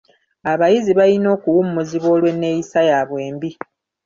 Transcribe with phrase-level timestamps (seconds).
[0.51, 3.49] Abayizi balina okuwummuzibwa olw'enneeyisa yabwe embi.